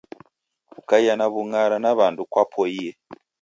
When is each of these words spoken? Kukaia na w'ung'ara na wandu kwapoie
Kukaia 0.71 1.13
na 1.17 1.25
w'ung'ara 1.33 1.77
na 1.85 1.91
wandu 1.99 2.21
kwapoie 2.31 2.89